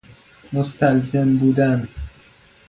[0.53, 1.87] مستلزم بودن